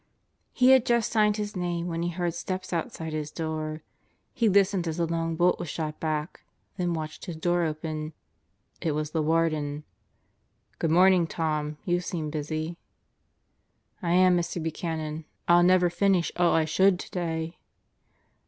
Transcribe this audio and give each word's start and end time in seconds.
He 0.51 0.71
had 0.71 0.83
just 0.83 1.11
signed 1.11 1.37
his 1.37 1.55
name 1.55 1.85
when 1.85 2.01
he 2.01 2.09
heard 2.09 2.33
steps 2.33 2.73
outside 2.73 3.13
his 3.13 3.29
door. 3.29 3.83
He 4.33 4.49
listened 4.49 4.87
as 4.87 4.97
the 4.97 5.05
long 5.05 5.35
bolt 5.35 5.59
was 5.59 5.69
shot 5.69 5.99
back, 5.99 6.41
then 6.75 6.95
watched 6.95 7.25
his 7.25 7.35
door 7.35 7.65
open. 7.65 8.13
It 8.81 8.93
was 8.93 9.11
the 9.11 9.21
Warden. 9.21 9.83
"Good 10.79 10.89
morning, 10.89 11.27
Tom. 11.27 11.77
You 11.85 11.99
seem 11.99 12.31
busy." 12.31 12.77
"I 14.01 14.13
am, 14.13 14.35
Mr. 14.35 14.59
Buchanan. 14.59 15.25
Fll 15.47 15.63
never 15.63 15.91
finish 15.91 16.31
all 16.35 16.55
I 16.55 16.65
should 16.65 16.97
today." 16.97 17.59